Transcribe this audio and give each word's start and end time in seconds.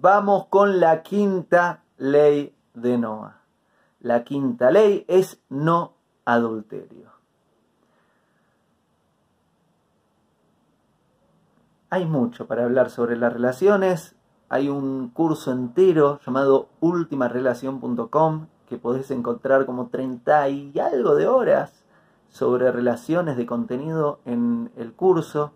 vamos 0.00 0.46
con 0.46 0.80
la 0.80 1.02
quinta 1.02 1.82
ley 1.98 2.54
de 2.74 2.96
Noah. 2.96 3.42
La 4.00 4.24
quinta 4.24 4.70
ley 4.70 5.04
es 5.08 5.42
no 5.50 5.92
adulterio. 6.24 7.10
Hay 11.90 12.06
mucho 12.06 12.46
para 12.46 12.64
hablar 12.64 12.88
sobre 12.88 13.16
las 13.16 13.32
relaciones. 13.32 14.14
Hay 14.48 14.68
un 14.68 15.08
curso 15.08 15.52
entero 15.52 16.18
llamado 16.24 16.68
ultimarelación.com 16.80 18.46
que 18.68 18.78
podés 18.78 19.10
encontrar 19.10 19.66
como 19.66 19.88
30 19.88 20.48
y 20.48 20.78
algo 20.78 21.14
de 21.14 21.26
horas 21.26 21.84
sobre 22.30 22.72
relaciones 22.72 23.36
de 23.36 23.44
contenido 23.44 24.20
en 24.24 24.70
el 24.76 24.92
curso. 24.92 25.52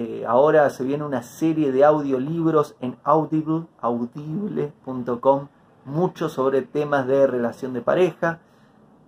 Eh, 0.00 0.24
ahora 0.28 0.70
se 0.70 0.84
viene 0.84 1.02
una 1.02 1.24
serie 1.24 1.72
de 1.72 1.84
audiolibros 1.84 2.76
en 2.78 2.96
audible, 3.02 3.66
audible.com, 3.80 5.48
mucho 5.86 6.28
sobre 6.28 6.62
temas 6.62 7.08
de 7.08 7.26
relación 7.26 7.72
de 7.72 7.80
pareja. 7.80 8.38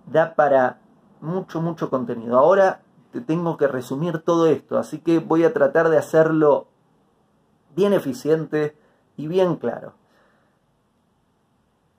Da 0.05 0.35
para 0.35 0.81
mucho, 1.21 1.61
mucho 1.61 1.89
contenido. 1.89 2.37
Ahora 2.37 2.81
te 3.13 3.21
tengo 3.21 3.55
que 3.55 3.69
resumir 3.69 4.19
todo 4.19 4.47
esto, 4.47 4.77
así 4.77 4.99
que 4.99 5.19
voy 5.19 5.45
a 5.45 5.53
tratar 5.53 5.87
de 5.87 5.97
hacerlo 5.97 6.67
bien 7.73 7.93
eficiente 7.93 8.75
y 9.15 9.27
bien 9.27 9.55
claro. 9.55 9.93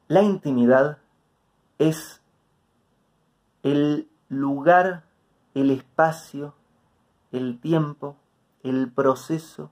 La 0.06 0.21
intimidad 0.21 0.99
es 1.79 2.21
el 3.62 4.06
lugar, 4.29 5.04
el 5.54 5.71
espacio, 5.71 6.52
el 7.30 7.59
tiempo, 7.59 8.16
el 8.63 8.91
proceso 8.91 9.71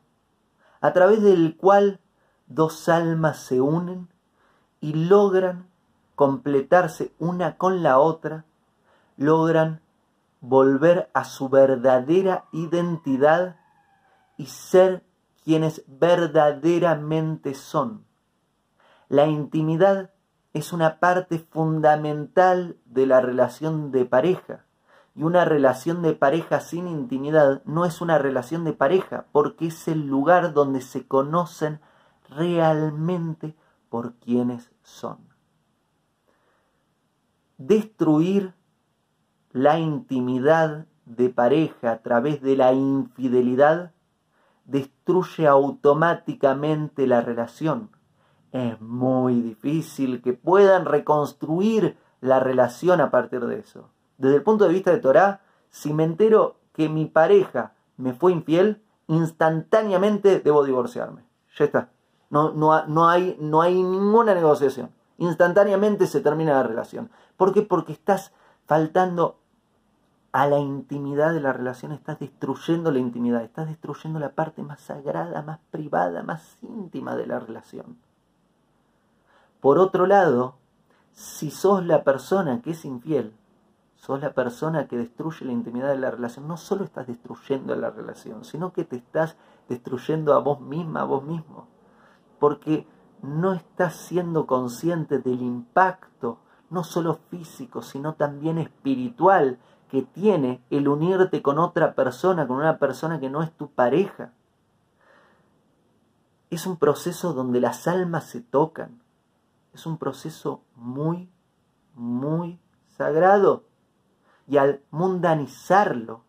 a 0.80 0.92
través 0.92 1.22
del 1.22 1.56
cual 1.56 2.00
dos 2.46 2.88
almas 2.88 3.38
se 3.38 3.60
unen 3.60 4.08
y 4.80 4.94
logran 4.94 5.68
completarse 6.14 7.12
una 7.18 7.56
con 7.56 7.82
la 7.82 7.98
otra, 7.98 8.44
logran 9.16 9.80
volver 10.40 11.10
a 11.12 11.24
su 11.24 11.48
verdadera 11.48 12.46
identidad 12.52 13.56
y 14.36 14.46
ser 14.46 15.02
quienes 15.44 15.82
verdaderamente 15.86 17.54
son. 17.54 18.04
La 19.08 19.26
intimidad 19.26 20.10
es 20.52 20.72
una 20.72 20.98
parte 20.98 21.38
fundamental 21.38 22.76
de 22.86 23.06
la 23.06 23.20
relación 23.20 23.92
de 23.92 24.04
pareja. 24.04 24.64
Y 25.20 25.22
una 25.22 25.44
relación 25.44 26.00
de 26.00 26.14
pareja 26.14 26.60
sin 26.60 26.88
intimidad 26.88 27.62
no 27.66 27.84
es 27.84 28.00
una 28.00 28.16
relación 28.16 28.64
de 28.64 28.72
pareja, 28.72 29.26
porque 29.32 29.66
es 29.66 29.86
el 29.86 30.06
lugar 30.06 30.54
donde 30.54 30.80
se 30.80 31.06
conocen 31.06 31.78
realmente 32.30 33.54
por 33.90 34.14
quienes 34.14 34.70
son. 34.82 35.18
Destruir 37.58 38.54
la 39.52 39.78
intimidad 39.78 40.86
de 41.04 41.28
pareja 41.28 41.92
a 41.92 41.98
través 41.98 42.40
de 42.40 42.56
la 42.56 42.72
infidelidad 42.72 43.92
destruye 44.64 45.46
automáticamente 45.46 47.06
la 47.06 47.20
relación. 47.20 47.90
Es 48.52 48.80
muy 48.80 49.42
difícil 49.42 50.22
que 50.22 50.32
puedan 50.32 50.86
reconstruir 50.86 51.98
la 52.22 52.40
relación 52.40 53.02
a 53.02 53.10
partir 53.10 53.44
de 53.44 53.58
eso. 53.58 53.90
Desde 54.20 54.36
el 54.36 54.42
punto 54.42 54.66
de 54.66 54.74
vista 54.74 54.90
de 54.90 54.98
Torah, 54.98 55.40
si 55.70 55.94
me 55.94 56.04
entero 56.04 56.56
que 56.74 56.90
mi 56.90 57.06
pareja 57.06 57.72
me 57.96 58.12
fue 58.12 58.32
infiel, 58.32 58.82
instantáneamente 59.08 60.40
debo 60.40 60.62
divorciarme. 60.62 61.24
Ya 61.58 61.64
está. 61.64 61.88
No, 62.28 62.52
no, 62.52 62.86
no, 62.86 63.08
hay, 63.08 63.38
no 63.40 63.62
hay 63.62 63.82
ninguna 63.82 64.34
negociación. 64.34 64.90
Instantáneamente 65.16 66.06
se 66.06 66.20
termina 66.20 66.52
la 66.52 66.62
relación. 66.62 67.10
¿Por 67.38 67.54
qué? 67.54 67.62
Porque 67.62 67.92
estás 67.92 68.32
faltando 68.66 69.38
a 70.32 70.46
la 70.46 70.58
intimidad 70.58 71.32
de 71.32 71.40
la 71.40 71.54
relación, 71.54 71.92
estás 71.92 72.18
destruyendo 72.18 72.90
la 72.90 72.98
intimidad, 72.98 73.42
estás 73.42 73.68
destruyendo 73.68 74.20
la 74.20 74.32
parte 74.32 74.62
más 74.62 74.82
sagrada, 74.82 75.40
más 75.40 75.60
privada, 75.70 76.22
más 76.22 76.58
íntima 76.62 77.16
de 77.16 77.26
la 77.26 77.40
relación. 77.40 77.96
Por 79.60 79.78
otro 79.78 80.06
lado, 80.06 80.56
si 81.12 81.50
sos 81.50 81.84
la 81.86 82.04
persona 82.04 82.60
que 82.60 82.72
es 82.72 82.84
infiel, 82.84 83.34
sos 84.00 84.22
la 84.22 84.32
persona 84.32 84.88
que 84.88 84.96
destruye 84.96 85.44
la 85.44 85.52
intimidad 85.52 85.90
de 85.90 85.98
la 85.98 86.10
relación, 86.10 86.48
no 86.48 86.56
solo 86.56 86.84
estás 86.84 87.06
destruyendo 87.06 87.76
la 87.76 87.90
relación, 87.90 88.44
sino 88.44 88.72
que 88.72 88.84
te 88.84 88.96
estás 88.96 89.36
destruyendo 89.68 90.32
a 90.32 90.38
vos 90.38 90.58
misma, 90.60 91.02
a 91.02 91.04
vos 91.04 91.22
mismo, 91.22 91.68
porque 92.38 92.86
no 93.20 93.52
estás 93.52 93.94
siendo 93.94 94.46
consciente 94.46 95.18
del 95.18 95.42
impacto, 95.42 96.38
no 96.70 96.82
solo 96.82 97.18
físico, 97.30 97.82
sino 97.82 98.14
también 98.14 98.56
espiritual 98.56 99.58
que 99.90 100.00
tiene 100.00 100.62
el 100.70 100.88
unirte 100.88 101.42
con 101.42 101.58
otra 101.58 101.94
persona, 101.94 102.46
con 102.46 102.56
una 102.56 102.78
persona 102.78 103.20
que 103.20 103.28
no 103.28 103.42
es 103.42 103.52
tu 103.52 103.70
pareja. 103.70 104.32
Es 106.48 106.66
un 106.66 106.78
proceso 106.78 107.34
donde 107.34 107.60
las 107.60 107.86
almas 107.86 108.24
se 108.24 108.40
tocan. 108.40 109.02
Es 109.74 109.84
un 109.84 109.98
proceso 109.98 110.62
muy, 110.74 111.28
muy 111.94 112.58
sagrado. 112.96 113.64
Y 114.50 114.58
al 114.58 114.82
mundanizarlo, 114.90 116.22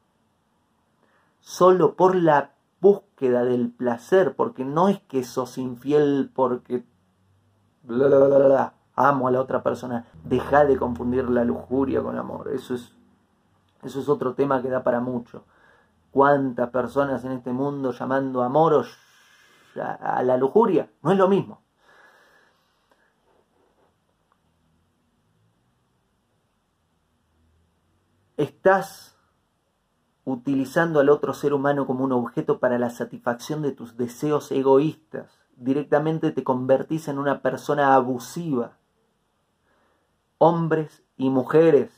solo 1.40 1.96
por 1.96 2.16
la 2.16 2.52
búsqueda 2.80 3.44
del 3.44 3.70
placer, 3.70 4.36
porque 4.36 4.64
no 4.64 4.88
es 4.88 5.00
que 5.02 5.24
sos 5.24 5.58
infiel 5.58 6.32
porque 6.34 6.86
bla, 7.84 8.08
bla, 8.08 8.38
bla, 8.38 8.74
amo 8.96 9.28
a 9.28 9.32
la 9.32 9.42
otra 9.42 9.64
persona, 9.64 10.06
deja 10.24 10.64
de 10.66 10.78
confundir 10.78 11.30
la 11.30 11.44
lujuria 11.44 12.02
con 12.02 12.18
amor. 12.18 12.52
Eso 12.54 12.76
es 12.76 12.94
eso 13.84 14.00
es 14.00 14.10
otro 14.10 14.34
tema 14.34 14.62
que 14.62 14.70
da 14.70 14.84
para 14.84 15.00
mucho. 15.00 15.44
¿Cuántas 16.12 16.70
personas 16.70 17.24
en 17.26 17.32
este 17.32 17.52
mundo 17.52 17.92
llamando 17.92 18.44
amor 18.44 18.86
a 19.76 20.24
la 20.24 20.38
lujuria? 20.38 20.90
No 21.02 21.12
es 21.12 21.18
lo 21.18 21.28
mismo. 21.28 21.62
Estás 28.42 29.16
utilizando 30.26 31.00
al 31.00 31.10
otro 31.10 31.36
ser 31.36 31.54
humano 31.54 31.86
como 31.86 32.04
un 32.04 32.12
objeto 32.12 32.60
para 32.60 32.80
la 32.80 32.90
satisfacción 32.90 33.62
de 33.62 33.72
tus 33.72 33.98
deseos 33.98 34.52
egoístas. 34.52 35.30
Directamente 35.58 36.32
te 36.32 36.44
convertís 36.44 37.08
en 37.08 37.20
una 37.20 37.44
persona 37.44 37.94
abusiva. 37.94 38.80
Hombres 40.40 41.04
y 41.18 41.30
mujeres 41.30 41.92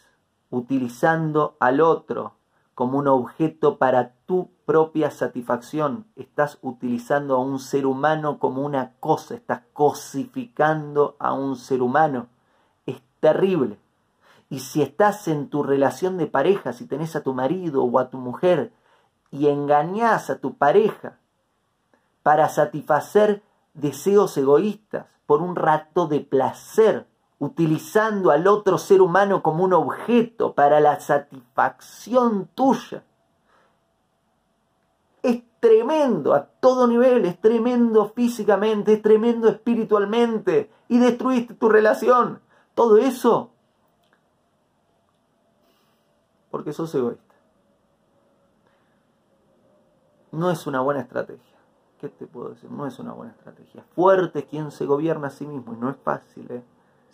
utilizando 0.49 1.55
al 1.61 1.79
otro 1.79 2.35
como 2.75 2.97
un 2.97 3.07
objeto 3.07 3.77
para 3.77 4.11
tu 4.25 4.51
propia 4.65 5.11
satisfacción. 5.11 6.07
Estás 6.17 6.57
utilizando 6.61 7.35
a 7.35 7.39
un 7.39 7.57
ser 7.57 7.85
humano 7.85 8.37
como 8.37 8.63
una 8.63 8.95
cosa, 8.99 9.35
estás 9.35 9.61
cosificando 9.71 11.15
a 11.19 11.31
un 11.31 11.55
ser 11.55 11.81
humano. 11.81 12.27
Es 12.85 13.01
terrible. 13.21 13.79
Y 14.53 14.59
si 14.59 14.83
estás 14.83 15.27
en 15.27 15.49
tu 15.49 15.63
relación 15.63 16.19
de 16.19 16.27
pareja, 16.27 16.73
si 16.73 16.85
tenés 16.85 17.15
a 17.15 17.23
tu 17.23 17.33
marido 17.33 17.83
o 17.83 17.97
a 17.97 18.11
tu 18.11 18.19
mujer 18.19 18.71
y 19.31 19.47
engañás 19.47 20.29
a 20.29 20.37
tu 20.37 20.59
pareja 20.59 21.17
para 22.21 22.47
satisfacer 22.49 23.41
deseos 23.73 24.37
egoístas 24.37 25.07
por 25.25 25.41
un 25.41 25.55
rato 25.55 26.05
de 26.05 26.19
placer, 26.19 27.07
utilizando 27.39 28.29
al 28.29 28.45
otro 28.45 28.77
ser 28.77 29.01
humano 29.01 29.41
como 29.41 29.63
un 29.63 29.73
objeto 29.73 30.53
para 30.53 30.79
la 30.79 30.99
satisfacción 30.99 32.47
tuya. 32.53 33.03
Es 35.23 35.41
tremendo 35.61 36.35
a 36.35 36.45
todo 36.45 36.85
nivel, 36.85 37.25
es 37.25 37.41
tremendo 37.41 38.11
físicamente, 38.15 38.93
es 38.93 39.01
tremendo 39.01 39.49
espiritualmente 39.49 40.69
y 40.89 40.99
destruiste 40.99 41.55
tu 41.55 41.69
relación. 41.69 42.39
Todo 42.75 42.97
eso 42.97 43.52
porque 46.53 46.71
sos 46.71 46.93
egoísta. 46.93 47.33
No 50.31 50.51
es 50.51 50.67
una 50.67 50.81
buena 50.81 51.01
estrategia. 51.01 51.57
¿Qué 51.99 52.09
te 52.09 52.27
puedo 52.27 52.51
decir? 52.51 52.69
No 52.69 52.85
es 52.85 52.99
una 52.99 53.13
buena 53.13 53.31
estrategia. 53.31 53.83
Fuerte 53.95 54.45
quien 54.45 54.69
se 54.69 54.85
gobierna 54.85 55.29
a 55.29 55.31
sí 55.31 55.47
mismo 55.47 55.73
y 55.73 55.77
no 55.77 55.89
es 55.89 55.97
fácil. 55.97 56.45
¿eh? 56.51 56.63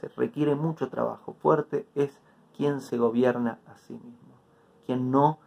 se 0.01 0.09
requiere 0.09 0.55
mucho 0.55 0.89
trabajo. 0.89 1.37
Fuerte 1.41 1.87
es 1.95 2.19
quien 2.55 2.81
se 2.81 2.97
gobierna 2.97 3.59
a 3.65 3.77
sí 3.77 3.93
mismo, 3.93 4.35
quien 4.85 5.09
no 5.09 5.39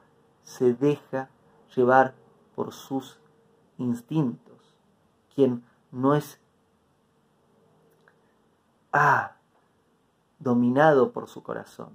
se 0.42 0.72
deja 0.72 1.28
llevar 1.76 2.14
por 2.54 2.72
sus 2.72 3.18
instintos, 3.76 4.56
quien 5.34 5.64
no 5.90 6.14
es 6.14 6.40
ah, 8.90 9.32
dominado 10.38 11.12
por 11.12 11.28
su 11.28 11.42
corazón. 11.42 11.90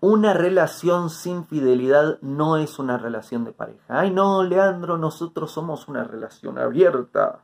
Una 0.00 0.32
relación 0.32 1.10
sin 1.10 1.44
fidelidad 1.44 2.18
no 2.20 2.56
es 2.56 2.78
una 2.78 2.98
relación 2.98 3.44
de 3.44 3.50
pareja. 3.50 3.82
Ay, 3.88 4.12
no, 4.12 4.44
Leandro, 4.44 4.96
nosotros 4.96 5.50
somos 5.50 5.88
una 5.88 6.04
relación 6.04 6.56
abierta. 6.56 7.40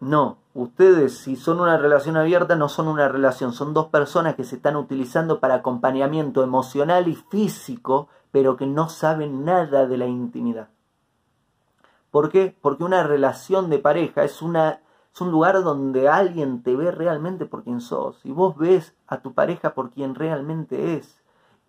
No, 0.00 0.38
ustedes 0.52 1.16
si 1.18 1.36
son 1.36 1.60
una 1.60 1.78
relación 1.78 2.16
abierta 2.16 2.56
no 2.56 2.68
son 2.68 2.88
una 2.88 3.08
relación, 3.08 3.52
son 3.52 3.72
dos 3.72 3.86
personas 3.86 4.34
que 4.34 4.42
se 4.42 4.56
están 4.56 4.74
utilizando 4.74 5.38
para 5.38 5.54
acompañamiento 5.54 6.42
emocional 6.42 7.06
y 7.06 7.14
físico, 7.14 8.08
pero 8.32 8.56
que 8.56 8.66
no 8.66 8.88
saben 8.88 9.44
nada 9.44 9.86
de 9.86 9.96
la 9.96 10.06
intimidad. 10.06 10.68
¿Por 12.10 12.30
qué? 12.30 12.56
Porque 12.60 12.82
una 12.82 13.04
relación 13.04 13.70
de 13.70 13.78
pareja 13.78 14.24
es, 14.24 14.42
una, 14.42 14.82
es 15.12 15.20
un 15.20 15.30
lugar 15.30 15.62
donde 15.62 16.08
alguien 16.08 16.64
te 16.64 16.74
ve 16.74 16.90
realmente 16.90 17.46
por 17.46 17.62
quien 17.62 17.80
sos 17.80 18.20
y 18.24 18.32
vos 18.32 18.56
ves 18.58 18.94
a 19.06 19.22
tu 19.22 19.34
pareja 19.34 19.74
por 19.74 19.90
quien 19.90 20.16
realmente 20.16 20.96
es 20.96 21.23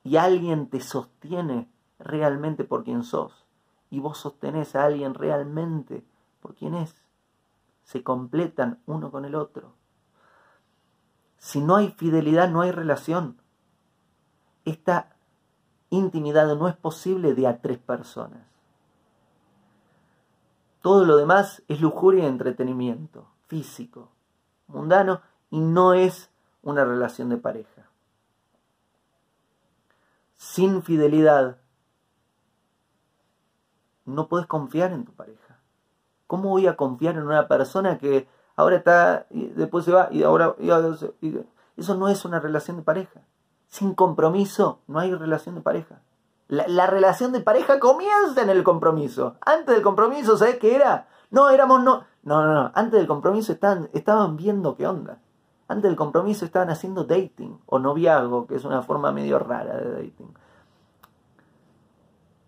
y 0.06 0.18
alguien 0.18 0.69
te 0.69 0.81
sostiene 0.81 1.68
realmente 1.98 2.63
por 2.63 2.84
quien 2.84 3.04
sos 3.04 3.44
y 3.90 4.00
vos 4.00 4.19
sostenés 4.19 4.75
a 4.75 4.86
alguien 4.86 5.16
realmente 5.16 6.06
por 6.42 6.54
quien 6.54 6.75
es. 6.75 7.04
Se 7.84 8.04
completan 8.04 8.80
uno 8.86 9.10
con 9.10 9.25
el 9.25 9.34
otro. 9.34 9.74
Si 11.38 11.60
no 11.60 11.75
hay 11.75 11.90
fidelidad, 11.90 12.50
no 12.50 12.62
hay 12.62 12.72
relación. 12.72 13.42
Esta 14.63 15.16
intimidad 15.90 16.56
no 16.56 16.68
es 16.68 16.75
posible 16.75 17.34
de 17.34 17.48
a 17.48 17.62
tres 17.62 17.80
personas. 17.80 18.46
Todo 20.81 21.04
lo 21.04 21.18
demás 21.18 21.63
es 21.68 21.81
lujuria 21.81 22.25
y 22.25 22.28
entretenimiento, 22.28 23.28
físico, 23.48 24.12
mundano, 24.68 25.22
y 25.50 25.60
no 25.60 25.96
es 25.96 26.30
una 26.62 26.86
relación 26.86 27.30
de 27.30 27.38
pareja 27.38 27.84
sin 30.56 30.84
fidelidad, 30.84 31.57
no 34.06 34.30
puedes 34.30 34.48
confiar 34.48 34.94
en 34.94 35.04
tu 35.04 35.12
pareja. 35.12 35.60
¿Cómo 36.28 36.48
voy 36.48 36.66
a 36.68 36.78
confiar 36.78 37.16
en 37.16 37.24
una 37.24 37.50
persona 37.50 37.98
que 37.98 38.30
ahora 38.56 38.78
está 38.78 39.28
y 39.31 39.48
después 39.48 39.84
se 39.84 39.92
va 39.92 40.07
y 40.12 40.24
ahora 40.24 40.56
eso 41.75 41.96
no 41.96 42.07
es 42.07 42.24
una 42.24 42.40
relación 42.40 42.78
de 42.78 42.84
pareja? 42.84 43.19
Sin 43.68 43.96
compromiso 43.96 44.80
no 44.88 45.00
hay 45.00 45.13
relación 45.13 45.56
de 45.56 45.62
pareja. 45.62 46.00
La, 46.48 46.88
relación 46.88 47.34
de 47.34 47.42
pareja 47.42 47.78
comienza 47.81 48.42
en 48.42 48.50
el 48.50 48.63
compromiso. 48.63 49.36
Antes 49.42 49.75
del 49.75 49.84
compromiso, 49.84 50.38
¿sabes 50.38 50.57
qué 50.57 50.74
era? 50.74 51.10
No, 51.31 51.50
éramos 51.50 51.84
no. 51.84 52.06
No, 52.24 52.46
no, 52.46 52.54
no. 52.54 52.72
Antes 52.75 52.94
del 52.94 53.07
compromiso 53.07 53.52
estaban, 53.52 53.90
estaban 53.92 54.38
viendo 54.38 54.78
qué 54.78 54.88
onda. 54.88 55.19
Antes 55.68 55.90
del 55.90 55.98
compromiso 55.98 56.46
estaban 56.46 56.69
haciendo 56.69 57.04
dating 57.04 57.60
o 57.66 57.78
noviazgo, 57.78 58.48
que 58.48 58.56
es 58.56 58.63
una 58.63 58.84
forma 58.84 59.12
medio 59.12 59.38
rara 59.38 59.75
de 59.75 59.92
dating. 59.92 60.34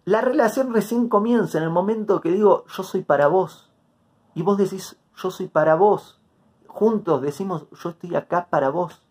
La 0.07 0.21
relación 0.21 0.73
recién 0.73 1.09
comienza 1.09 1.57
en 1.57 1.65
el 1.65 1.69
momento 1.69 2.21
que 2.21 2.31
digo 2.31 2.63
yo 2.67 2.83
soy 2.83 3.01
para 3.01 3.27
vos. 3.27 3.69
Y 4.35 4.41
vos 4.41 4.57
decís 4.57 4.97
yo 5.17 5.31
soy 5.31 5.47
para 5.49 5.75
vos. 5.75 6.21
Juntos 6.65 7.21
decimos 7.21 7.67
yo 7.71 7.89
estoy 7.89 8.15
acá 8.15 8.47
para 8.49 8.69
vos. 8.69 9.01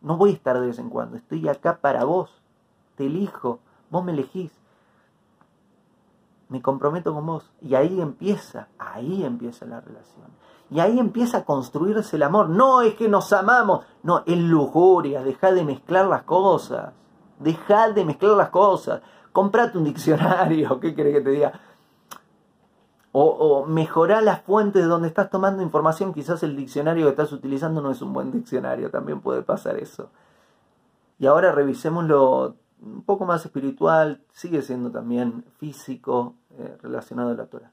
No 0.00 0.16
voy 0.16 0.30
a 0.30 0.32
estar 0.32 0.58
de 0.58 0.66
vez 0.66 0.80
en 0.80 0.90
cuando, 0.90 1.16
estoy 1.16 1.48
acá 1.48 1.78
para 1.80 2.02
vos. 2.02 2.42
Te 2.96 3.06
elijo, 3.06 3.60
vos 3.88 4.02
me 4.02 4.10
elegís. 4.10 4.50
Me 6.48 6.60
comprometo 6.60 7.14
con 7.14 7.24
vos. 7.24 7.52
Y 7.60 7.76
ahí 7.76 8.00
empieza, 8.00 8.66
ahí 8.80 9.22
empieza 9.22 9.64
la 9.64 9.80
relación. 9.80 10.26
Y 10.70 10.80
ahí 10.80 10.98
empieza 10.98 11.38
a 11.38 11.44
construirse 11.44 12.16
el 12.16 12.24
amor. 12.24 12.48
No 12.48 12.82
es 12.82 12.94
que 12.94 13.08
nos 13.08 13.32
amamos, 13.32 13.84
no, 14.02 14.24
es 14.26 14.38
lujuria, 14.38 15.22
deja 15.22 15.52
de 15.52 15.64
mezclar 15.64 16.06
las 16.06 16.24
cosas. 16.24 16.94
Deja 17.38 17.92
de 17.92 18.04
mezclar 18.04 18.36
las 18.36 18.48
cosas. 18.48 19.02
Comprate 19.32 19.78
un 19.78 19.84
diccionario, 19.84 20.78
¿qué 20.80 20.94
querés 20.94 21.14
que 21.14 21.20
te 21.22 21.30
diga? 21.30 21.60
O, 23.12 23.24
o 23.24 23.66
mejorar 23.66 24.22
las 24.22 24.42
fuentes 24.42 24.82
de 24.82 24.88
donde 24.88 25.08
estás 25.08 25.30
tomando 25.30 25.62
información. 25.62 26.14
Quizás 26.14 26.42
el 26.42 26.56
diccionario 26.56 27.04
que 27.04 27.10
estás 27.10 27.32
utilizando 27.32 27.82
no 27.82 27.90
es 27.90 28.00
un 28.00 28.12
buen 28.12 28.30
diccionario, 28.32 28.90
también 28.90 29.20
puede 29.20 29.42
pasar 29.42 29.76
eso. 29.78 30.10
Y 31.18 31.26
ahora 31.26 31.52
revisémoslo 31.52 32.56
un 32.82 33.02
poco 33.02 33.24
más 33.24 33.44
espiritual, 33.44 34.22
sigue 34.32 34.62
siendo 34.62 34.90
también 34.90 35.44
físico, 35.58 36.34
eh, 36.58 36.76
relacionado 36.82 37.30
a 37.30 37.34
la 37.34 37.46
Torah. 37.46 37.70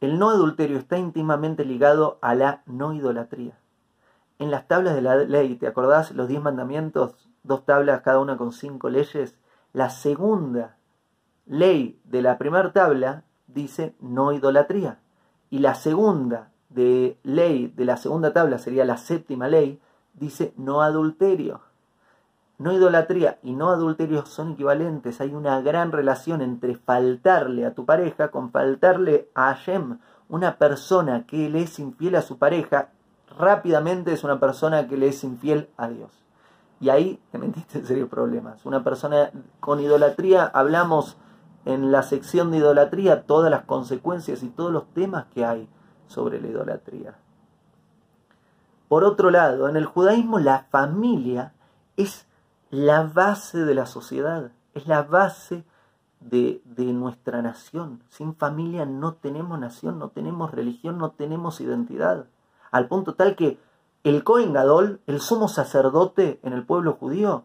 El 0.00 0.18
no 0.18 0.30
adulterio 0.30 0.78
está 0.78 0.98
íntimamente 0.98 1.64
ligado 1.64 2.18
a 2.20 2.34
la 2.34 2.62
no 2.66 2.92
idolatría. 2.92 3.58
En 4.38 4.50
las 4.50 4.68
tablas 4.68 4.94
de 4.94 5.02
la 5.02 5.16
ley, 5.16 5.56
¿te 5.56 5.66
acordás? 5.66 6.12
Los 6.12 6.28
diez 6.28 6.40
mandamientos, 6.40 7.28
dos 7.42 7.64
tablas, 7.64 8.02
cada 8.02 8.20
una 8.20 8.36
con 8.36 8.52
cinco 8.52 8.90
leyes. 8.90 9.36
La 9.78 9.90
segunda 9.90 10.74
ley 11.46 12.00
de 12.02 12.20
la 12.20 12.36
primera 12.36 12.72
tabla 12.72 13.22
dice 13.46 13.94
no 14.00 14.32
idolatría. 14.32 14.98
Y 15.50 15.60
la 15.60 15.76
segunda 15.76 16.50
de 16.68 17.16
ley 17.22 17.72
de 17.76 17.84
la 17.84 17.96
segunda 17.96 18.32
tabla 18.32 18.58
sería 18.58 18.84
la 18.84 18.96
séptima 18.96 19.46
ley, 19.46 19.80
dice 20.14 20.52
no 20.56 20.82
adulterio. 20.82 21.60
No 22.58 22.72
idolatría 22.72 23.38
y 23.44 23.52
no 23.52 23.68
adulterio 23.68 24.26
son 24.26 24.54
equivalentes. 24.54 25.20
Hay 25.20 25.32
una 25.32 25.60
gran 25.60 25.92
relación 25.92 26.42
entre 26.42 26.74
faltarle 26.74 27.64
a 27.64 27.74
tu 27.74 27.84
pareja 27.84 28.32
con 28.32 28.50
faltarle 28.50 29.30
a 29.36 29.54
Hashem. 29.54 30.00
Una 30.28 30.58
persona 30.58 31.24
que 31.24 31.48
le 31.48 31.62
es 31.62 31.78
infiel 31.78 32.16
a 32.16 32.22
su 32.22 32.36
pareja 32.36 32.88
rápidamente 33.38 34.12
es 34.12 34.24
una 34.24 34.40
persona 34.40 34.88
que 34.88 34.96
le 34.96 35.06
es 35.06 35.22
infiel 35.22 35.68
a 35.76 35.86
Dios. 35.86 36.10
Y 36.80 36.90
ahí 36.90 37.20
te 37.32 37.38
metiste 37.38 37.78
en 37.78 37.86
serios 37.86 38.08
problemas. 38.08 38.64
Una 38.64 38.84
persona 38.84 39.30
con 39.60 39.80
idolatría, 39.80 40.44
hablamos 40.44 41.16
en 41.64 41.90
la 41.90 42.02
sección 42.02 42.50
de 42.50 42.58
idolatría 42.58 43.24
todas 43.24 43.50
las 43.50 43.64
consecuencias 43.64 44.42
y 44.42 44.48
todos 44.48 44.72
los 44.72 44.86
temas 44.94 45.26
que 45.34 45.44
hay 45.44 45.68
sobre 46.06 46.40
la 46.40 46.48
idolatría. 46.48 47.16
Por 48.88 49.04
otro 49.04 49.30
lado, 49.30 49.68
en 49.68 49.76
el 49.76 49.84
judaísmo 49.84 50.38
la 50.38 50.66
familia 50.70 51.52
es 51.96 52.26
la 52.70 53.02
base 53.02 53.64
de 53.64 53.74
la 53.74 53.86
sociedad, 53.86 54.50
es 54.74 54.86
la 54.86 55.02
base 55.02 55.64
de, 56.20 56.62
nuestra 56.76 57.42
nación. 57.42 58.02
Sin 58.08 58.34
familia 58.34 58.86
no 58.86 59.14
tenemos 59.14 59.58
nación, 59.58 59.98
no 59.98 60.08
tenemos 60.08 60.50
religión, 60.52 60.98
no 60.98 61.10
tenemos 61.10 61.60
identidad. 61.60 62.26
Al 62.70 62.88
punto 62.88 63.14
tal 63.14 63.36
que 63.36 63.58
el 64.08 64.24
Cohen 64.24 64.52
Gadol, 64.52 65.00
el 65.06 65.20
sumo 65.20 65.48
sacerdote 65.48 66.40
en 66.42 66.52
el 66.52 66.64
pueblo 66.64 66.94
judío, 66.94 67.44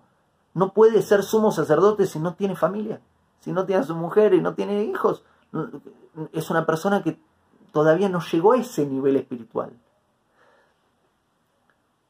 no 0.53 0.73
puede 0.73 1.01
ser 1.01 1.23
sumo 1.23 1.51
sacerdote 1.51 2.05
si 2.05 2.19
no 2.19 2.35
tiene 2.35 2.55
familia, 2.55 3.01
si 3.39 3.51
no 3.51 3.65
tiene 3.65 3.81
a 3.81 3.85
su 3.85 3.95
mujer 3.95 4.33
y 4.33 4.41
no 4.41 4.53
tiene 4.53 4.83
hijos. 4.83 5.23
Es 6.31 6.49
una 6.49 6.65
persona 6.65 7.03
que 7.03 7.19
todavía 7.71 8.09
no 8.09 8.19
llegó 8.19 8.53
a 8.53 8.57
ese 8.57 8.85
nivel 8.85 9.15
espiritual. 9.17 9.71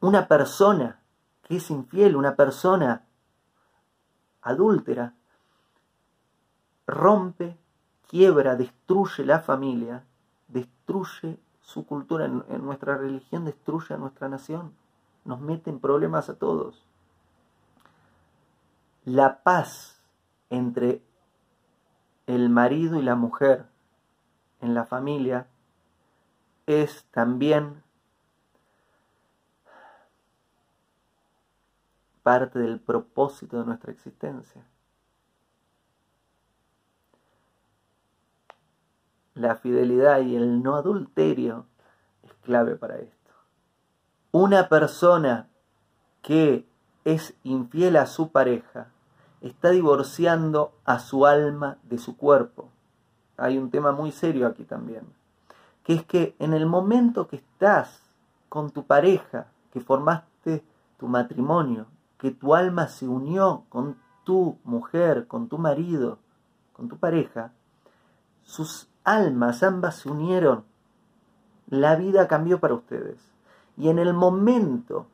Una 0.00 0.28
persona 0.28 1.00
que 1.42 1.56
es 1.56 1.70
infiel, 1.70 2.16
una 2.16 2.36
persona 2.36 3.06
adúltera, 4.42 5.14
rompe, 6.86 7.56
quiebra, 8.06 8.56
destruye 8.56 9.24
la 9.24 9.40
familia, 9.40 10.04
destruye 10.48 11.38
su 11.64 11.86
cultura, 11.86 12.26
en, 12.26 12.44
nuestra 12.64 12.96
religión 12.98 13.46
destruye 13.46 13.94
a 13.94 13.98
nuestra 13.98 14.28
nación, 14.28 14.74
nos 15.24 15.40
mete 15.40 15.70
en 15.70 15.80
problemas 15.80 16.28
a 16.28 16.34
todos. 16.34 16.84
La 19.04 19.42
paz 19.42 19.98
entre 20.50 21.02
el 22.26 22.50
marido 22.50 22.98
y 22.98 23.02
la 23.02 23.16
mujer 23.16 23.66
en 24.60 24.74
la 24.74 24.84
familia 24.84 25.46
es 26.66 27.04
también 27.10 27.82
parte 32.22 32.58
del 32.58 32.78
propósito 32.78 33.58
de 33.58 33.64
nuestra 33.64 33.90
existencia. 33.90 34.62
La 39.34 39.56
fidelidad 39.56 40.20
y 40.20 40.36
el 40.36 40.62
no 40.62 40.76
adulterio 40.76 41.66
es 42.22 42.32
clave 42.42 42.76
para 42.76 42.96
esto. 42.96 43.32
Una 44.30 44.68
persona 44.68 45.48
que 46.22 46.66
es 47.04 47.34
infiel 47.42 47.96
a 47.96 48.06
su 48.06 48.30
pareja 48.30 48.88
está 49.40 49.70
divorciando 49.70 50.72
a 50.84 50.98
su 50.98 51.26
alma 51.26 51.78
de 51.82 51.98
su 51.98 52.16
cuerpo. 52.16 52.70
Hay 53.36 53.58
un 53.58 53.70
tema 53.70 53.92
muy 53.92 54.12
serio 54.12 54.46
aquí 54.46 54.64
también, 54.64 55.02
que 55.82 55.94
es 55.94 56.04
que 56.04 56.34
en 56.38 56.54
el 56.54 56.66
momento 56.66 57.28
que 57.28 57.36
estás 57.36 58.00
con 58.48 58.70
tu 58.70 58.86
pareja, 58.86 59.48
que 59.72 59.80
formaste 59.80 60.64
tu 60.96 61.08
matrimonio, 61.08 61.86
que 62.18 62.30
tu 62.30 62.54
alma 62.54 62.88
se 62.88 63.06
unió 63.06 63.64
con 63.68 63.98
tu 64.24 64.58
mujer, 64.64 65.26
con 65.26 65.48
tu 65.48 65.58
marido, 65.58 66.18
con 66.72 66.88
tu 66.88 66.96
pareja, 66.96 67.52
sus 68.44 68.88
almas 69.04 69.62
ambas 69.62 69.96
se 69.96 70.10
unieron. 70.10 70.64
La 71.68 71.96
vida 71.96 72.28
cambió 72.28 72.60
para 72.60 72.74
ustedes. 72.74 73.18
Y 73.76 73.88
en 73.88 73.98
el 73.98 74.12
momento 74.14 75.06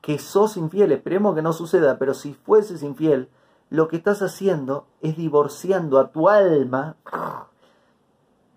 que 0.00 0.18
sos 0.18 0.56
infiel, 0.56 0.92
esperemos 0.92 1.34
que 1.34 1.42
no 1.42 1.52
suceda, 1.52 1.98
pero 1.98 2.14
si 2.14 2.34
fueses 2.34 2.82
infiel, 2.82 3.28
lo 3.70 3.88
que 3.88 3.96
estás 3.96 4.20
haciendo 4.20 4.86
es 5.00 5.16
divorciando 5.16 5.98
a 5.98 6.10
tu 6.10 6.28
alma, 6.28 6.96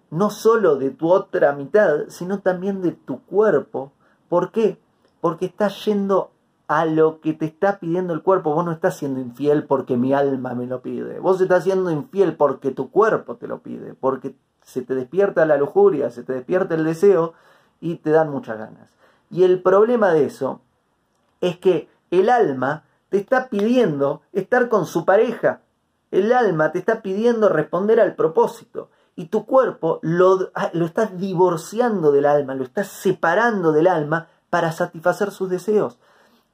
no 0.10 0.30
solo 0.30 0.75
de 0.75 0.92
tu 0.92 1.12
otra 1.12 1.54
mitad, 1.54 2.08
sino 2.10 2.39
también 2.39 2.82
de 2.82 2.92
tu 2.92 3.22
cuerpo. 3.22 3.92
¿Por 4.27 4.51
qué? 4.51 4.80
Porque 5.22 5.46
estás 5.46 5.86
yendo 5.86 6.32
a 6.68 6.86
lo 6.86 7.22
que 7.22 7.34
te 7.34 7.46
está 7.46 7.80
pidiendo 7.80 8.13
el 8.13 8.24
cuerpo. 8.24 8.54
Vos 8.54 8.65
no 8.65 8.72
estás 8.72 8.98
siendo 8.98 9.20
infiel 9.20 9.65
porque 9.65 9.98
mi 9.98 10.13
alma 10.13 10.54
me 10.54 10.65
lo 10.65 10.82
pide. 10.82 11.20
Vos 11.20 11.39
estás 11.39 11.63
siendo 11.63 11.92
infiel 11.92 12.36
porque 12.36 12.72
tu 12.72 12.89
cuerpo 12.92 13.36
te 13.36 13.48
lo 13.48 13.60
pide, 13.60 13.94
porque 13.94 14.36
se 14.65 14.81
te 14.81 14.95
despierta 14.95 15.45
la 15.45 15.57
lujuria, 15.57 16.10
se 16.10 16.24
te 16.24 16.34
despierta 16.34 16.75
el 16.75 16.84
deseo 16.84 17.34
y 17.79 17.98
te 17.98 18.10
dan 18.10 18.31
muchas 18.31 18.57
ganas. 18.57 18.89
Y 19.29 19.43
el 19.43 19.62
problema 19.62 20.12
de 20.12 20.25
eso 20.25 20.62
es 21.39 21.57
que 21.57 21.88
el 22.12 22.29
alma 22.29 22.84
te 23.10 23.17
está 23.17 23.50
pidiendo 23.50 24.22
estar 24.34 24.67
con 24.67 24.86
su 24.86 25.05
pareja. 25.05 25.62
El 26.12 26.34
alma 26.34 26.72
te 26.72 26.79
está 26.79 27.01
pidiendo 27.01 27.48
responder 27.48 28.00
al 28.00 28.15
propósito. 28.15 28.89
Y 29.15 29.27
tu 29.27 29.45
cuerpo 29.45 30.00
lo, 30.01 30.50
ah, 30.55 30.72
lo 30.74 30.86
estás 30.86 31.17
divorciando 31.17 32.12
del 32.12 32.25
alma, 32.25 32.55
lo 32.55 32.63
estás 32.63 32.88
separando 32.88 33.72
del 33.72 33.88
alma 33.88 34.27
para 34.50 34.72
satisfacer 34.72 35.31
sus 35.31 35.50
deseos. 35.50 36.00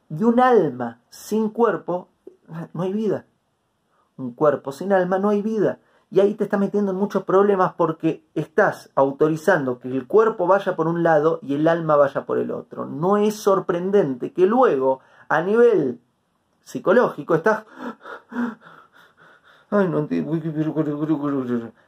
Y 0.10 0.24
un 0.24 0.40
alma 0.40 1.00
sin 1.10 1.50
cuerpo, 1.50 2.10
no 2.74 2.84
hay 2.84 2.94
vida. 2.94 3.26
Un 4.18 4.34
cuerpo 4.34 4.72
sin 4.72 4.92
alma, 4.92 5.18
no 5.18 5.30
hay 5.30 5.42
vida. 5.42 5.80
Y 6.12 6.20
ahí 6.20 6.36
te 6.36 6.44
está 6.44 6.58
metiendo 6.58 6.92
en 6.92 6.98
muchos 6.98 7.24
problemas 7.24 7.74
porque 7.74 8.24
estás 8.36 8.92
autorizando 8.96 9.80
que 9.80 9.88
el 9.88 10.06
cuerpo 10.06 10.46
vaya 10.46 10.76
por 10.76 10.88
un 10.88 11.04
lado 11.04 11.40
y 11.42 11.56
el 11.56 11.68
alma 11.68 11.96
vaya 11.96 12.26
por 12.26 12.38
el 12.38 12.52
otro. 12.52 12.86
No 12.86 13.18
es 13.18 13.36
sorprendente 13.36 14.34
que 14.34 14.46
luego, 14.46 15.00
a 15.30 15.42
nivel 15.42 16.02
psicológico, 16.60 17.34
estás... 17.36 17.66
Ay, 19.70 19.88
no 19.88 20.06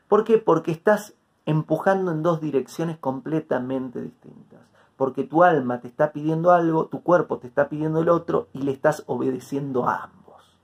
¿Por 0.07 0.23
qué? 0.23 0.37
Porque 0.37 0.71
estás 0.71 1.15
empujando 1.45 2.11
en 2.11 2.23
dos 2.23 2.39
direcciones 2.39 2.97
completamente 2.97 4.01
distintas 4.01 4.61
porque 4.95 5.23
tu 5.23 5.43
alma 5.43 5.81
te 5.81 5.87
está 5.87 6.13
pidiendo 6.13 6.51
algo, 6.51 6.85
tu 6.85 7.03
cuerpo 7.03 7.37
te 7.37 7.47
está 7.47 7.69
pidiendo 7.69 7.99
el 7.99 8.09
otro 8.09 8.47
y 8.53 8.61
le 8.61 8.71
estás 8.71 9.03
obedeciendo 9.07 9.87
a 9.87 10.03
ambos. 10.03 10.57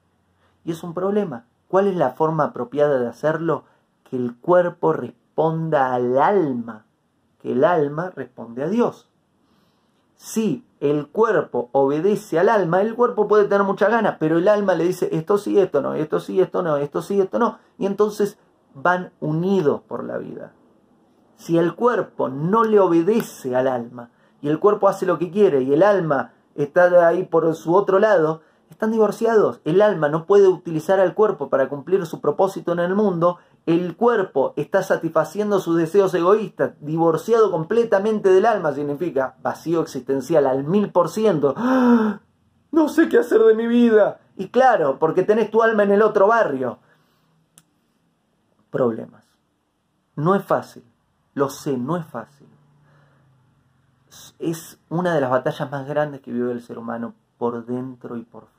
Y 0.63 0.71
es 0.71 0.83
un 0.83 0.93
problema. 0.93 1.45
¿Cuál 1.69 1.87
es 1.87 1.95
la 1.95 2.09
forma 2.09 2.45
apropiada 2.45 2.99
de 2.99 3.07
hacerlo? 3.07 3.63
Que 4.03 4.17
el 4.17 4.35
cuerpo 4.35 4.91
responda 4.91 5.93
al 5.93 6.17
alma, 6.17 6.85
que 7.41 7.53
el 7.53 7.63
alma 7.63 8.11
responde 8.13 8.63
a 8.63 8.67
Dios. 8.67 9.07
Si 10.15 10.65
el 10.79 11.07
cuerpo 11.07 11.69
obedece 11.71 12.39
al 12.39 12.49
alma, 12.49 12.81
el 12.81 12.95
cuerpo 12.95 13.27
puede 13.27 13.45
tener 13.45 13.63
mucha 13.63 13.87
ganas, 13.87 14.17
pero 14.19 14.39
el 14.39 14.47
alma 14.47 14.73
le 14.73 14.83
dice 14.83 15.09
esto 15.11 15.37
sí, 15.37 15.59
esto 15.59 15.81
no, 15.81 15.93
esto 15.93 16.19
sí, 16.19 16.41
esto 16.41 16.63
no, 16.63 16.77
esto 16.77 17.03
sí, 17.03 17.21
esto 17.21 17.37
no, 17.37 17.59
y 17.77 17.85
entonces 17.85 18.37
van 18.73 19.11
unidos 19.19 19.81
por 19.87 20.03
la 20.03 20.17
vida. 20.17 20.51
Si 21.35 21.57
el 21.57 21.75
cuerpo 21.75 22.29
no 22.29 22.63
le 22.63 22.79
obedece 22.79 23.55
al 23.55 23.67
alma, 23.67 24.09
y 24.41 24.49
el 24.49 24.59
cuerpo 24.59 24.87
hace 24.87 25.05
lo 25.05 25.19
que 25.19 25.31
quiere 25.31 25.61
y 25.61 25.73
el 25.73 25.83
alma 25.83 26.33
está 26.55 27.07
ahí 27.07 27.23
por 27.25 27.53
su 27.55 27.75
otro 27.75 27.99
lado, 27.99 28.41
están 28.69 28.91
divorciados. 28.91 29.61
El 29.65 29.81
alma 29.81 30.09
no 30.09 30.25
puede 30.25 30.47
utilizar 30.47 30.99
al 30.99 31.13
cuerpo 31.13 31.49
para 31.49 31.69
cumplir 31.69 32.05
su 32.05 32.21
propósito 32.21 32.71
en 32.71 32.79
el 32.79 32.95
mundo. 32.95 33.37
El 33.65 33.95
cuerpo 33.95 34.53
está 34.55 34.83
satisfaciendo 34.83 35.59
sus 35.59 35.77
deseos 35.77 36.13
egoístas. 36.13 36.73
Divorciado 36.79 37.51
completamente 37.51 38.29
del 38.29 38.45
alma 38.45 38.73
significa 38.73 39.35
vacío 39.41 39.81
existencial 39.81 40.45
al 40.45 40.63
mil 40.63 40.91
por 40.91 41.09
ciento. 41.09 41.53
¡Ah! 41.57 42.19
No 42.71 42.87
sé 42.89 43.09
qué 43.09 43.19
hacer 43.19 43.41
de 43.41 43.55
mi 43.55 43.67
vida. 43.67 44.19
Y 44.37 44.49
claro, 44.49 44.99
porque 44.99 45.23
tenés 45.23 45.51
tu 45.51 45.61
alma 45.63 45.83
en 45.83 45.91
el 45.91 46.01
otro 46.01 46.27
barrio. 46.27 46.79
Problemas. 48.69 49.25
No 50.15 50.35
es 50.35 50.43
fácil. 50.43 50.83
Lo 51.33 51.49
sé, 51.49 51.77
no 51.77 51.97
es 51.97 52.05
fácil 52.05 52.47
es 54.39 54.79
una 54.89 55.13
de 55.13 55.21
las 55.21 55.29
batallas 55.29 55.69
más 55.69 55.87
grandes 55.87 56.21
que 56.21 56.31
vive 56.31 56.51
el 56.51 56.61
ser 56.61 56.77
humano 56.77 57.13
por 57.37 57.65
dentro 57.65 58.17
y 58.17 58.23
por 58.23 58.47
fuera. 58.47 58.58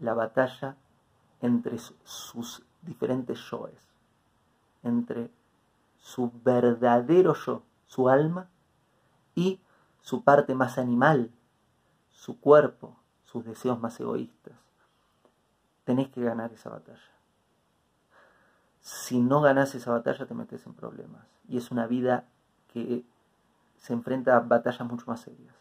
La 0.00 0.14
batalla 0.14 0.76
entre 1.40 1.78
sus 1.78 2.62
diferentes 2.82 3.38
yoes, 3.50 3.88
entre 4.82 5.30
su 5.98 6.32
verdadero 6.44 7.34
yo, 7.34 7.62
su 7.86 8.08
alma, 8.08 8.48
y 9.34 9.60
su 10.00 10.24
parte 10.24 10.54
más 10.54 10.78
animal, 10.78 11.30
su 12.10 12.40
cuerpo, 12.40 12.96
sus 13.24 13.44
deseos 13.44 13.78
más 13.78 14.00
egoístas. 14.00 14.54
Tenés 15.84 16.08
que 16.08 16.22
ganar 16.22 16.52
esa 16.52 16.70
batalla. 16.70 17.12
Si 18.80 19.20
no 19.20 19.40
ganas 19.40 19.74
esa 19.74 19.92
batalla 19.92 20.26
te 20.26 20.34
metes 20.34 20.66
en 20.66 20.74
problemas. 20.74 21.24
Y 21.48 21.56
es 21.56 21.70
una 21.70 21.86
vida 21.86 22.24
que 22.72 23.04
se 23.76 23.92
enfrenta 23.92 24.36
a 24.36 24.40
batallas 24.40 24.88
mucho 24.88 25.04
más 25.06 25.20
serias. 25.20 25.54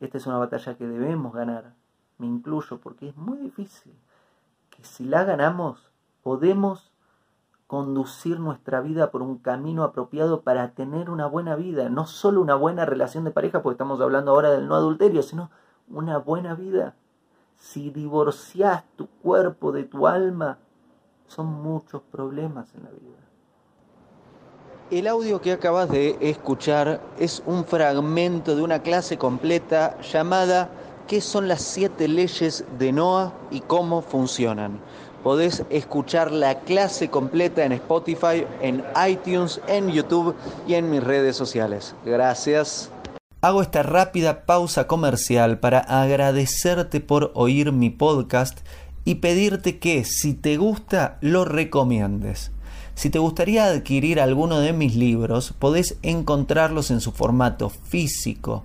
Esta 0.00 0.18
es 0.18 0.26
una 0.26 0.38
batalla 0.38 0.76
que 0.76 0.86
debemos 0.86 1.34
ganar, 1.34 1.74
me 2.18 2.26
incluyo, 2.26 2.78
porque 2.80 3.08
es 3.08 3.16
muy 3.16 3.38
difícil. 3.38 3.92
Que 4.70 4.84
si 4.84 5.04
la 5.04 5.24
ganamos, 5.24 5.90
podemos 6.22 6.92
conducir 7.66 8.38
nuestra 8.38 8.80
vida 8.80 9.10
por 9.10 9.22
un 9.22 9.38
camino 9.38 9.82
apropiado 9.82 10.42
para 10.42 10.72
tener 10.72 11.10
una 11.10 11.26
buena 11.26 11.56
vida, 11.56 11.88
no 11.88 12.06
solo 12.06 12.40
una 12.40 12.54
buena 12.54 12.84
relación 12.84 13.24
de 13.24 13.32
pareja, 13.32 13.62
porque 13.62 13.74
estamos 13.74 14.00
hablando 14.00 14.30
ahora 14.30 14.50
del 14.50 14.68
no 14.68 14.76
adulterio, 14.76 15.22
sino 15.22 15.50
una 15.88 16.18
buena 16.18 16.54
vida. 16.54 16.94
Si 17.56 17.90
divorcias 17.90 18.84
tu 18.96 19.08
cuerpo 19.08 19.72
de 19.72 19.84
tu 19.84 20.06
alma, 20.06 20.58
son 21.26 21.46
muchos 21.46 22.02
problemas 22.02 22.72
en 22.74 22.84
la 22.84 22.90
vida. 22.90 23.16
El 24.90 25.08
audio 25.08 25.40
que 25.40 25.50
acabas 25.50 25.90
de 25.90 26.16
escuchar 26.20 27.00
es 27.18 27.42
un 27.44 27.64
fragmento 27.64 28.54
de 28.54 28.62
una 28.62 28.82
clase 28.82 29.18
completa 29.18 30.00
llamada 30.00 30.70
¿Qué 31.06 31.20
son 31.20 31.46
las 31.46 31.62
siete 31.62 32.08
leyes 32.08 32.64
de 32.80 32.90
Noah 32.90 33.32
y 33.52 33.60
cómo 33.60 34.02
funcionan? 34.02 34.80
Podés 35.22 35.62
escuchar 35.70 36.32
la 36.32 36.58
clase 36.60 37.10
completa 37.10 37.64
en 37.64 37.70
Spotify, 37.70 38.44
en 38.60 38.82
iTunes, 39.08 39.60
en 39.68 39.92
YouTube 39.92 40.34
y 40.66 40.74
en 40.74 40.90
mis 40.90 41.04
redes 41.04 41.36
sociales. 41.36 41.94
Gracias. 42.04 42.90
Hago 43.40 43.62
esta 43.62 43.84
rápida 43.84 44.46
pausa 44.46 44.88
comercial 44.88 45.60
para 45.60 45.78
agradecerte 45.78 46.98
por 46.98 47.30
oír 47.34 47.70
mi 47.70 47.90
podcast 47.90 48.58
y 49.04 49.16
pedirte 49.16 49.78
que 49.78 50.04
si 50.04 50.34
te 50.34 50.56
gusta 50.56 51.18
lo 51.20 51.44
recomiendes. 51.44 52.50
Si 52.96 53.10
te 53.10 53.20
gustaría 53.20 53.66
adquirir 53.66 54.20
alguno 54.20 54.58
de 54.58 54.72
mis 54.72 54.96
libros, 54.96 55.54
podés 55.56 55.98
encontrarlos 56.02 56.90
en 56.90 57.00
su 57.00 57.12
formato 57.12 57.70
físico 57.70 58.64